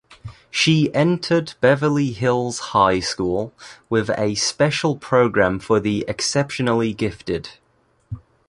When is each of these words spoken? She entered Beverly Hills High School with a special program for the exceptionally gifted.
She 0.49 0.91
entered 0.95 1.53
Beverly 1.61 2.09
Hills 2.09 2.57
High 2.73 3.01
School 3.01 3.53
with 3.87 4.09
a 4.17 4.33
special 4.33 4.95
program 4.95 5.59
for 5.59 5.79
the 5.79 6.03
exceptionally 6.07 6.91
gifted. 6.91 7.49